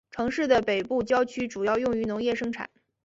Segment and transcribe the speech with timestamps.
[0.09, 2.67] 城市的北部郊区主要用于农业生产。